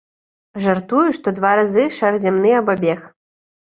[0.67, 3.11] Жартую, што два разы шар зямны абабег.